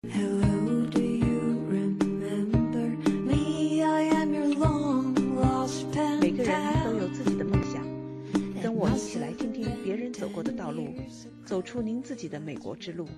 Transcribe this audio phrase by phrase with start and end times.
[0.00, 0.10] 每
[6.30, 7.82] 个人都.有自己的梦想，
[8.62, 10.94] 跟我一起来听听别人走过的道路，
[11.44, 13.08] 走出您自己的美国之路。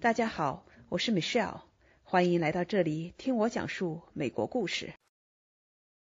[0.00, 1.62] 大家好，我是 Michelle，
[2.04, 4.94] 欢迎来到这里听我讲述美国故事。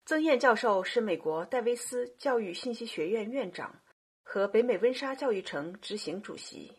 [0.04, 3.80] 曾燕教授是美国戴维斯教育信息学院院长
[4.24, 6.72] 和北美温莎教育城执行主席。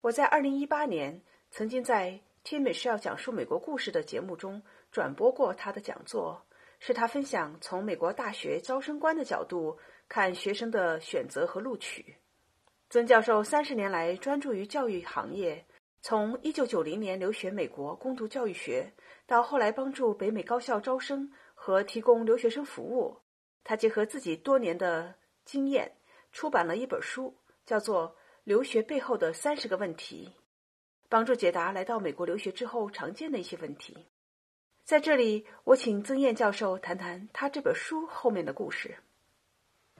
[0.00, 1.22] 我在2018年
[1.56, 4.60] 曾经在听 Michelle 讲述美国故事的节目中
[4.92, 6.44] 转播过他的讲座，
[6.80, 12.16] 是他分享从美国大学招生官的角度看学生的选择和录取。
[12.90, 15.64] 曾教授三十年来专注于教育行业，
[16.02, 18.92] 从1990年留学美国攻读教育学，
[19.26, 23.16] 到后来帮助北美高校招生和提供留学生服务。
[23.64, 25.14] 他结合自己多年的
[25.46, 25.90] 经验，
[26.32, 28.10] 出版了一本书，叫做
[28.44, 30.34] 《留学背后的三十个问题》，
[31.08, 34.06] 帮助解答来到美国留学之后常见的一些问题。
[34.84, 38.96] 在这里，我请曾燕教授谈谈他这本书后面的故事。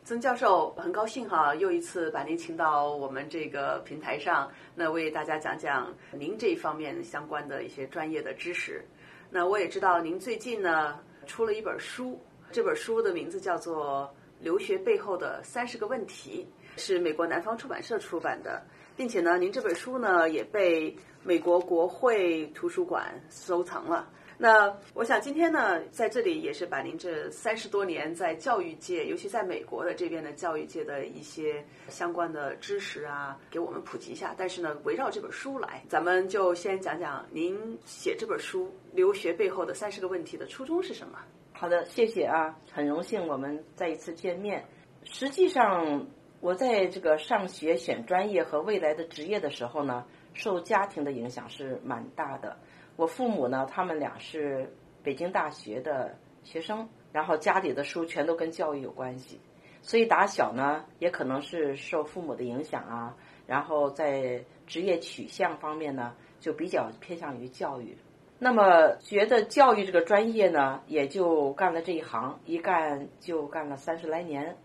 [0.04, 8.84] 曾教授，很高兴哈，又一次把您请到我们这个平台上，那为大家讲讲您这一方面相关的一些专业的知识。
[9.28, 12.20] 那我也知道您最近呢出了一本书，
[12.52, 14.08] 这本书的名字叫做
[14.44, 16.46] 《留学背后的三十个问题》，
[16.80, 18.64] 是美国南方出版社出版的，
[18.97, 24.08] 并且呢，您这本书呢也被美国国会图书馆收藏了。
[24.38, 34.34] 那我想今天呢，在这里也是把您这三十多年在教育界，尤其在美国的这边的教育界的一些相关的知识啊，给我们普及一下。
[34.36, 41.19] 但是呢，围绕这本书来，咱们就先讲讲您写这本书《留学背后的三十个问题》的初衷是什么？
[41.55, 44.62] 好的，谢谢啊，很荣幸我们再一次见面。
[45.05, 46.06] 实际上，
[46.47, 52.56] 我在这个上学、选专业和未来的职业的时候呢，受家庭的影响是蛮大的。
[52.94, 54.72] 我父母呢，他们俩是
[55.03, 59.41] 北京大学的学生，然后家里的书全都跟教育有关系，
[59.82, 63.16] 所以打小呢，也可能是受父母的影响啊，
[63.49, 67.99] 然后在职业取向方面呢，就比较偏向于教育。
[68.38, 74.56] 那么觉得教育这个专业呢，也就干了这一行，一干就干了三十来年。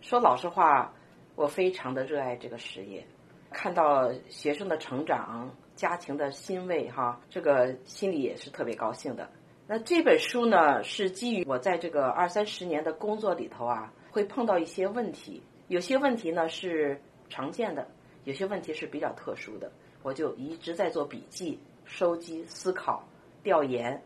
[0.00, 0.94] 说老实话，
[1.38, 3.06] 我非常的热爱这个事业，
[3.52, 5.54] 看到学生的成长。
[5.76, 9.30] 家庭的欣慰，哈，这个心里也是特别高兴的。
[9.68, 17.86] 那这本书呢，是基于我在这个二三十年的工作里头啊，会碰到一些问题，有些问题呢是常见的，
[18.24, 19.70] 有些问题是比较特殊的，
[20.02, 23.08] 我就一直在做笔记、收集、思考、
[23.44, 24.02] 调研，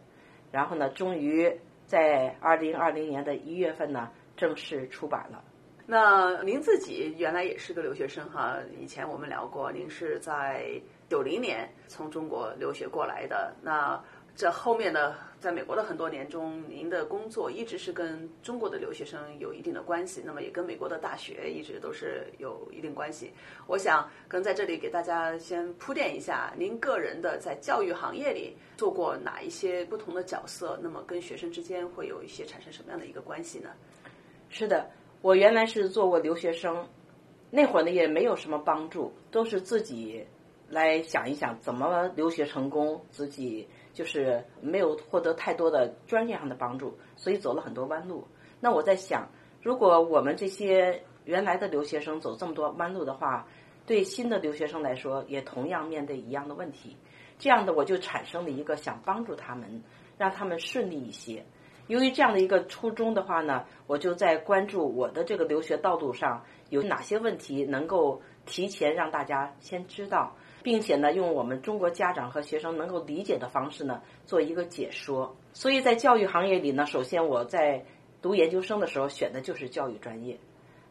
[0.50, 1.50] 然后呢，终于
[1.87, 5.42] 在二零二零年的一月份呢，正式出版了。
[5.84, 13.53] 那您自己原来也是个留学生哈，以前我们聊过，您是在九零年从中国留学过来的。
[13.62, 14.03] 那
[14.34, 23.31] 这后面的，在美国的很多年中，您的工作一直是跟中国的留学生有一定的关系，那么也跟美国的大学一直都是有一定关系。
[23.66, 33.69] 我想跟在这里给大家先铺垫一下，您个人的在教育行业里做过哪一些不同的角色，那么跟学生之间会有一些产生什么样的一个关系呢？
[34.48, 34.88] 是的。
[35.22, 36.88] 我原来是做过留学生，
[37.49, 40.27] 那会儿呢也没有什么帮助，都是自己
[40.69, 48.27] 来想一想怎么留学成功，自己就是没有获得太多的专业上的帮助，所以走了很多弯路。
[48.59, 49.28] 那我在想，
[49.62, 53.47] 如果我们这些原来的留学生走这么多弯路的话，
[53.87, 56.97] 对新的留学生来说也同样面对一样的问题，
[57.39, 59.84] 这样的我就产生了一个想帮助他们，
[60.19, 61.44] 让他们顺利一些。
[61.88, 75.37] 由于这样的一个初衷的话呢，我就在关注我的这个留学道路上有哪些问题能够提前让大家先知道，并且呢，用我们中国家长和学生能够理解的方式呢，做一个解说。
[75.53, 77.84] 所以在教育行业里呢，首先我在
[78.22, 80.38] 读研究生的时候选的就是教育专业，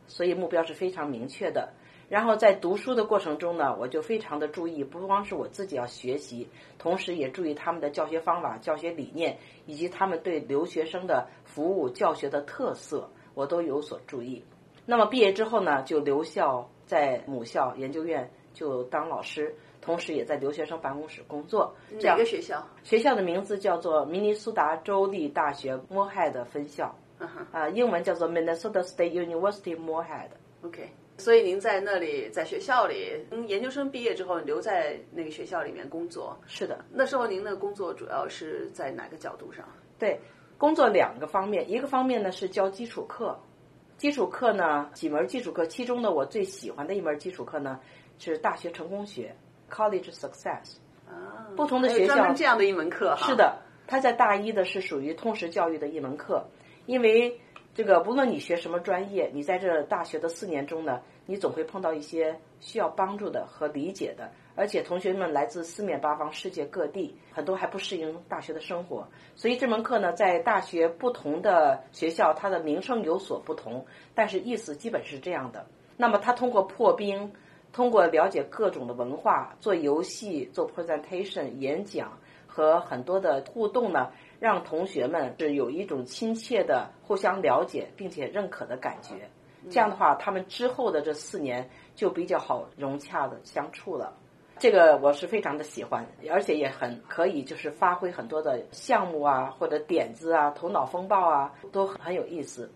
[0.08, 1.74] 所以目标是非常明确的。
[2.12, 14.44] 然后在读书的过程中呢，我就非常的注意，不光是我自己要学习，同时也注意他们的教学方法、教学理念，以及他们对留学生的服务教学的特色，我都有所注意。
[14.86, 21.74] 那么毕业之后呢，就留校在母校研究院就当老师，同时也在留学生办公室工作。
[22.04, 22.68] 哪个学校？
[22.84, 26.94] 学校的名字叫做明尼苏达州立大学 Moorhead 分校，
[27.54, 30.32] 啊，英文叫做 Minnesota State University Moorhead。
[30.62, 30.90] OK。
[31.18, 36.36] 所以您在那里，在学校里，您研究生毕业之后留在那个学校里面工作。
[36.48, 39.64] 是的，那时候您的工作主要是在哪个角度上？
[40.00, 40.20] 对，
[40.58, 43.40] 工作两个方面，一个方面呢是教基础课，
[43.98, 47.80] 基础课呢几门基础课，其中呢我最喜欢的一门基础课呢
[48.18, 49.36] 是大学成功学
[49.70, 50.78] （College Success）。
[51.08, 53.28] 啊，不同的学校专门这样的一门课哈。
[53.28, 56.48] 是的，它在大一的是属于通识教育的一门课，
[56.88, 57.40] 因为
[57.74, 75.66] 这个不论你学什么专业，你在这大学的四年中呢，你总会碰到一些需要帮助的和理解的，而且同学们来自四面八方、世界各地，很多还不适应大学的生活，所以这门课呢，在大学不同的学校，它的名称有所不同，但是意思基本是这样的。
[75.96, 77.32] 那么，他通过破冰，
[77.72, 82.18] 通过了解各种的文化，做游戏、做 presentation、演讲
[82.52, 89.30] 和很多的互动呢，让同学们是有一种亲切的互相了解并且认可的感觉。
[89.70, 94.18] 这样的话，他们之后的这四年就比较好融洽的相处了。
[94.58, 102.70] 这个我是非常的喜欢，而且也很可以就是发挥很多的项目啊，或者点子啊、头脑风暴啊，都很有意思。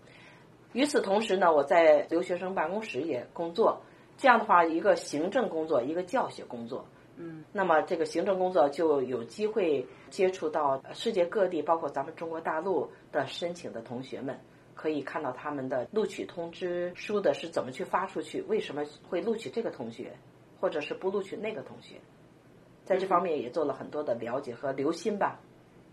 [0.72, 3.82] 与此同时呢，我在留学生办公室也工作。
[4.16, 6.86] 这样的话，一个行政工作，一个教学工作。
[7.16, 7.44] 嗯。
[7.52, 14.38] 那么这个行政工作就有机会接触到世界各地，包括咱们中国大陆的申请的同学们，
[14.74, 20.14] 可以看到他们的录取通知书的是怎么去发出去，为什么会录取这个同学，
[20.60, 21.96] 或者是不录取那个同学，
[22.84, 25.40] 在这方面也做了很多的了解和留心吧。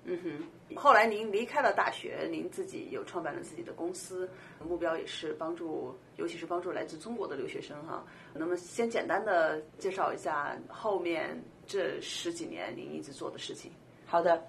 [0.05, 4.29] 嗯哼，后来您离开了大学，您自己又创办了自己的公司，
[4.61, 8.03] 目标也是帮助，尤其是帮助来自中国的留学生哈。
[8.33, 13.71] 那么先简单的介绍一下后面这十几年您一直做的事情。
[14.05, 14.43] 好的，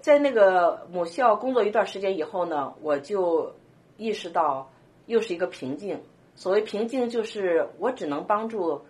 [0.00, 3.54] 在那个母校工作一段时间以后呢，我就
[3.96, 4.70] 意识到
[5.06, 5.98] 又是一个瓶颈。
[6.34, 8.82] 所谓瓶颈，就是我只能帮助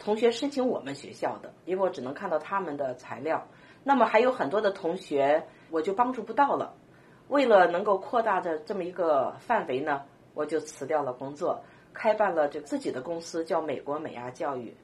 [0.00, 3.46] 同学申请我们学校的，因为我只能看到他们的材料。
[3.82, 6.74] 那么还有很多的同学，我就帮助不到了。
[7.28, 10.02] 为了能够扩大的这么一个范围呢，
[10.34, 11.62] 我就辞掉了工作，
[11.94, 14.74] 开办了这自己的公司，叫美国美亚教育。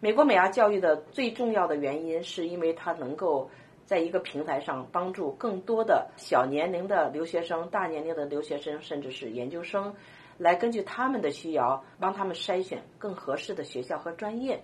[0.00, 3.48] 美国美亚教育的最重要的原因，是因为它能够
[3.86, 9.94] 在一个平台上帮助更多的小年龄的留学生、大年龄的留学生，甚至是研究生，
[10.36, 14.60] 来根据他们的需要，帮他们筛选更合适的学校和专业。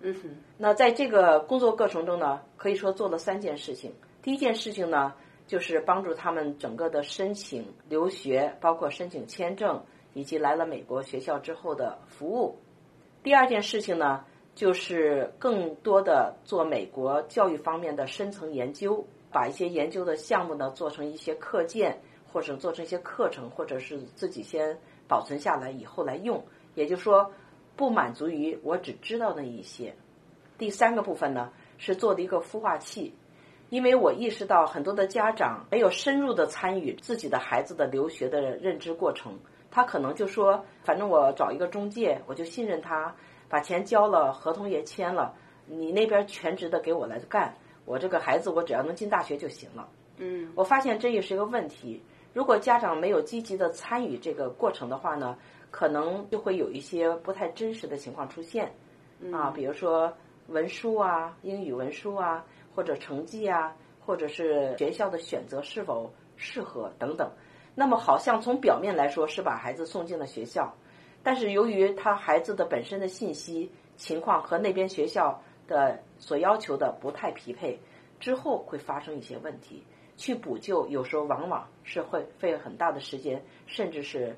[0.00, 3.92] 嗯哼，那在这个工作过程中呢，可以说做了三件事情。
[4.28, 5.14] 第一件事情呢，
[5.46, 9.82] 就是帮助他们整个的申请留学，包括申请签证，
[10.12, 12.58] 以及来了美国学校之后的服务。
[13.22, 19.02] 第二件事情呢，就是更多的做美国教育方面的深层研究，
[19.32, 21.98] 把一些研究的项目呢做成一些课件，
[22.30, 24.78] 或者做成一些课程，或者是自己先
[25.08, 26.44] 保存下来以后来用。
[26.74, 27.32] 也就是说。
[27.76, 29.94] 不满足于我只知道那一些。
[30.58, 33.14] 第三个部分呢，是做的一个孵化器，
[33.70, 39.38] 因为我意识到很多的家长没有深入的参与自己的孩子的留学的认知过程，
[39.70, 43.14] 他可能就说，反正我找一个中介，我就信任他，
[43.48, 45.34] 把钱交了，合同也签了，
[45.66, 47.54] 你那边全职的给我来干，
[47.84, 49.88] 我这个孩子我只要能进大学就行了。
[50.16, 55.36] 嗯，我发现这也是一个问题，如果家长没有积极的参与这个过程的话呢？
[55.70, 58.72] 可能就会有一些不太真实的情况出现，
[59.30, 60.10] 啊，比如说
[60.46, 62.42] 文书啊、英语文书啊，
[62.78, 67.28] 或者成绩啊，或者是学校的选择是否适合等等。
[67.74, 70.72] 那么，好像从表面来说是把孩子送进了学校，
[71.24, 77.80] 但是由于他孩子的本身的信息情况和那边学校的所要求的不太匹配，
[78.20, 79.82] 之后会发生一些问题。
[80.16, 84.36] 去补救，有时候往往是会费很大的时间，甚至是。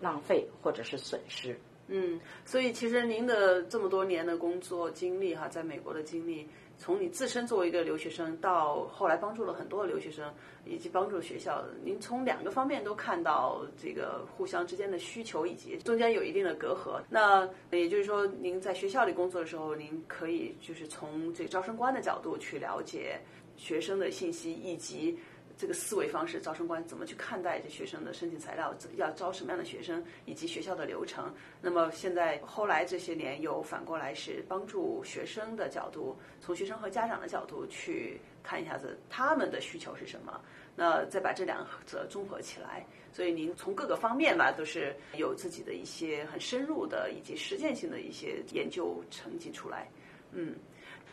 [0.00, 1.56] 浪费或者是损失。
[1.86, 6.48] 嗯，所以其实您的这么多年的工作经历哈，在美国的经历，
[6.78, 10.32] 从你自身作为一个留学生，到后来帮助了很多的留学生，
[10.64, 17.00] 以及帮助学校，您从两个方面都看到这个互相之间的需求，以及中间有一定的隔阂。
[17.08, 23.20] 那也就是说，您在学校里工作的时候，您可以就是从这个招生官的角度去了解
[23.56, 25.18] 学生的信息，以及。
[25.56, 28.74] 这个思维方式，招生官怎么去看待这学生的申请材料？
[28.96, 31.32] 要招什么样的学生，以及学校的流程？
[31.60, 40.40] 那么现在后来这些年又反过来是帮助学生的角度，从学生和家长的角度去看一下子他们的需求是什么？
[40.74, 42.84] 那再把这两者综合起来。
[43.12, 49.86] 所以您从各个方面吧，都是有自己的一些很深入的以及实践性的一些研究成绩出来。
[50.30, 50.56] 嗯，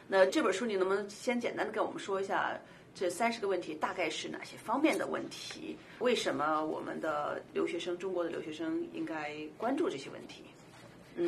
[0.08, 2.58] 那这本书你能不能先简单的跟我们说一下？
[2.94, 5.78] 这三十个问题大概是哪些方面的问题？
[6.00, 10.44] 为什么我们的留学生，中国的留学生应该关注这些问题？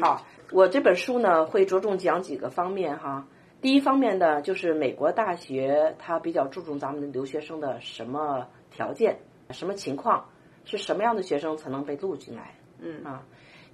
[0.02, 3.26] 好，我这本书呢会着重讲几个方面哈。
[3.62, 9.20] 第一方面呢，就是美国大学它比较注重咱们的留学生的什么条件、
[9.52, 10.30] 什么情况，
[10.66, 12.56] 是什么样的学生才能被录进来？
[12.80, 13.24] 嗯啊。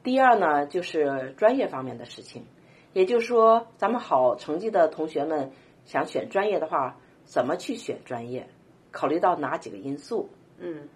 [0.04, 2.46] 第二呢，就是专业方面的事情，
[2.94, 5.52] 也就是说，咱们好成绩的同学们。
[5.86, 8.48] 想选专业的话，怎么去选专业？
[8.90, 10.30] 考虑到哪几个因素？
[10.58, 10.88] 嗯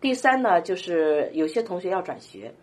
[0.00, 2.54] 第三呢，就是有些同学要转学，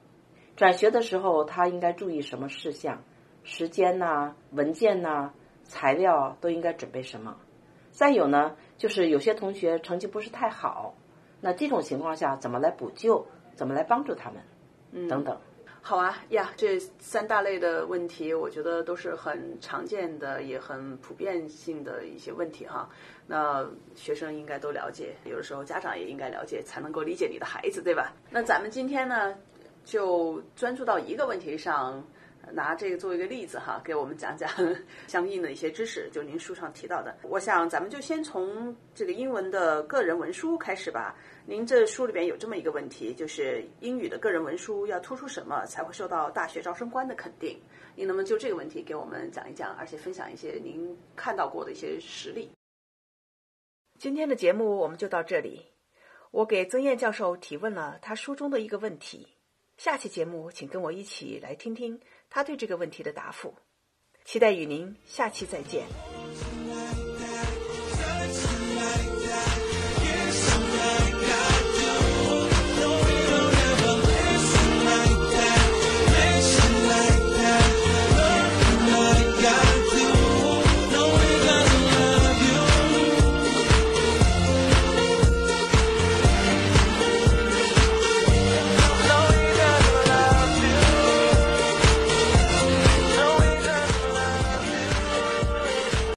[0.55, 3.03] 转学的时候他应该注意什么事项？
[3.43, 5.31] 时间呐、文件呐、
[5.63, 7.38] 材料都应该准备什么？
[7.91, 10.96] 再有呢，就是有些同学成绩不是太好，
[11.41, 13.27] 那这种情况下怎么来补救？
[13.53, 14.41] 怎么来帮助他们？
[14.91, 15.38] 嗯，等等。
[15.88, 22.89] 好啊呀，这三大类的问题，我觉得都是很常见的，也很普遍性的一些问题哈。
[23.25, 23.65] 那
[23.96, 28.12] 学生应该都了解，有的时候家长也应该了解，才能够理解你的孩子，对吧？
[28.29, 29.34] 那咱们今天呢，
[29.86, 32.06] 就专注到一个问题上，
[32.54, 34.50] 拿这个作为一个例子哈，给我们讲讲
[35.08, 37.18] 相应的一些知识，就您书上提到的。
[37.24, 41.16] 我想咱们就先从这个英文的个人文书开始吧。
[41.46, 47.58] 您这书里边有这么一个问题，就是英语的个人文书要突出什么才会受到大学招生官的肯定？
[47.96, 52.50] 您能不能就这个问题给我们讲一讲，而且分享一些您看到过的一些实例？
[53.98, 55.66] 今天的节目我们就到这里。
[56.32, 59.37] 我给曾燕教授提问了他书中的一个问题，
[59.77, 63.55] 下期节目请跟我一起来听听他对这个问题的答复。
[64.25, 66.17] 期待与您下期再见。